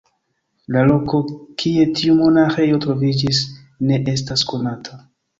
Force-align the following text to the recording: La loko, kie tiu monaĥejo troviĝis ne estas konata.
La 0.75 0.81
loko, 0.91 1.17
kie 1.63 1.83
tiu 1.99 2.15
monaĥejo 2.21 2.79
troviĝis 2.85 3.41
ne 3.91 3.99
estas 4.15 4.45
konata. 4.53 4.99